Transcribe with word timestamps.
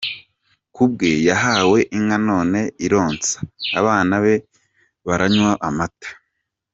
Ku 0.73 0.83
bwe 0.91 1.11
yahawe 1.27 1.79
inka 1.97 2.17
none 2.29 2.59
ironsa, 2.85 3.37
abana 3.79 4.15
be 4.23 4.33
baranywa 5.07 5.51
amata. 5.69 6.09